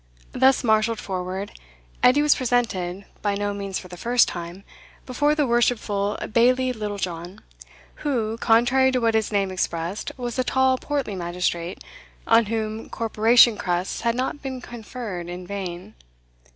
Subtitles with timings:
[0.31, 1.51] Thus marshalled forward,
[2.01, 4.63] Edie was presented (by no means for the first time)
[5.05, 7.39] before the worshipful Bailie Littlejohn,
[7.97, 11.83] who, contrary to what his name expressed, was a tall portly magistrate,
[12.25, 15.93] on whom corporation crusts had not been conferred in vain.